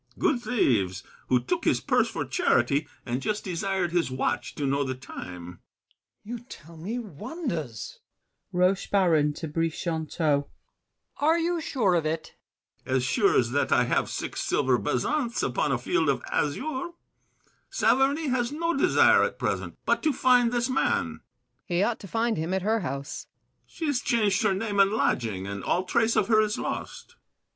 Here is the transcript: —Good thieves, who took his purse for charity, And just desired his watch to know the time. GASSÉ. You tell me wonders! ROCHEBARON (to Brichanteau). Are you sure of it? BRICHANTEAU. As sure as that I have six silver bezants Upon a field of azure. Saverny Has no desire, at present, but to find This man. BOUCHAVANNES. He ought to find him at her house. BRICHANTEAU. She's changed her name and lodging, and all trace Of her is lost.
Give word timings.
—Good 0.17 0.41
thieves, 0.41 1.03
who 1.27 1.39
took 1.39 1.63
his 1.63 1.79
purse 1.79 2.07
for 2.09 2.25
charity, 2.25 2.87
And 3.05 3.21
just 3.21 3.43
desired 3.43 3.91
his 3.91 4.09
watch 4.09 4.55
to 4.55 4.65
know 4.65 4.83
the 4.83 4.95
time. 4.95 5.59
GASSÉ. 5.61 5.97
You 6.23 6.39
tell 6.39 6.75
me 6.75 6.97
wonders! 6.97 7.99
ROCHEBARON 8.51 9.33
(to 9.33 9.47
Brichanteau). 9.47 10.47
Are 11.17 11.37
you 11.37 11.61
sure 11.61 11.93
of 11.93 12.07
it? 12.07 12.33
BRICHANTEAU. 12.83 12.95
As 12.95 13.03
sure 13.03 13.37
as 13.39 13.51
that 13.51 13.71
I 13.71 13.83
have 13.83 14.09
six 14.09 14.41
silver 14.41 14.79
bezants 14.79 15.43
Upon 15.43 15.71
a 15.71 15.77
field 15.77 16.09
of 16.09 16.23
azure. 16.31 16.93
Saverny 17.69 18.29
Has 18.29 18.51
no 18.51 18.75
desire, 18.75 19.21
at 19.23 19.37
present, 19.37 19.77
but 19.85 20.01
to 20.01 20.11
find 20.11 20.51
This 20.51 20.67
man. 20.67 21.19
BOUCHAVANNES. 21.21 21.21
He 21.65 21.83
ought 21.83 21.99
to 21.99 22.07
find 22.07 22.37
him 22.37 22.55
at 22.55 22.63
her 22.63 22.79
house. 22.79 23.27
BRICHANTEAU. 23.27 23.67
She's 23.67 24.01
changed 24.01 24.41
her 24.41 24.55
name 24.55 24.79
and 24.79 24.89
lodging, 24.91 25.45
and 25.45 25.63
all 25.63 25.83
trace 25.83 26.15
Of 26.15 26.27
her 26.27 26.41
is 26.41 26.57
lost. 26.57 27.17